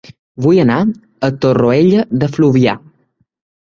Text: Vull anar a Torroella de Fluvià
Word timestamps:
Vull 0.45 0.61
anar 0.63 0.77
a 0.87 1.31
Torroella 1.45 2.09
de 2.25 2.35
Fluvià 2.35 2.79